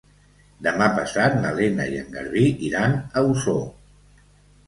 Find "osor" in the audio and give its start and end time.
3.35-3.63